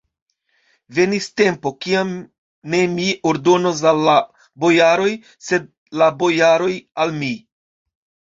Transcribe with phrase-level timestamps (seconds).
[0.99, 2.13] Venis tempo, kiam
[2.75, 4.17] ne mi ordonos al la
[4.65, 5.11] bojaroj,
[5.49, 5.67] sed
[6.03, 6.73] la bojaroj
[7.05, 7.33] al mi!